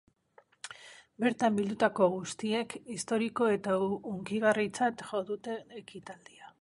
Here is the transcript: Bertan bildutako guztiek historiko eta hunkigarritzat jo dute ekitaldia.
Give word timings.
Bertan 1.23 1.59
bildutako 1.59 2.07
guztiek 2.13 2.75
historiko 2.95 3.51
eta 3.59 3.77
hunkigarritzat 4.13 5.05
jo 5.13 5.23
dute 5.29 5.59
ekitaldia. 5.83 6.53